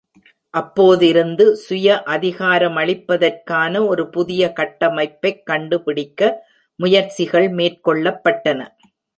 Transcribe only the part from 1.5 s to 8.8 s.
சுய-அதிகாரமளிப்பதற்கான ஒரு புதிய கட்டமைப்பைக் கண்டுபிடிக்க முயற்சிகள் மேற்கொள்ளப்பட்டன.